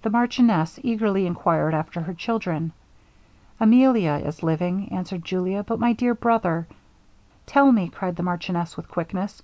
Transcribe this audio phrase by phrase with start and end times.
[0.00, 2.72] The marchioness eagerly inquired after her children,
[3.60, 6.66] 'Emilia is living,' answered Julia, 'but my dear brother'
[7.46, 9.42] 'Tell me,' cried the marchioness, with quickness.